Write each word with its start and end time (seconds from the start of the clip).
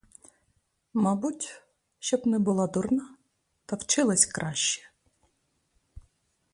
Мабуть, 0.93 1.61
щоб 1.99 2.27
не 2.27 2.39
була 2.39 2.67
дурна 2.67 3.17
та 3.65 3.75
вчилась 3.75 4.25
краще. 4.25 4.91